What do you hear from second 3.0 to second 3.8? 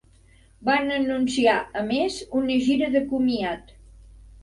comiat.